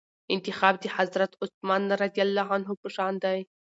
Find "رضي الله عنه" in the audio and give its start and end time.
2.03-2.71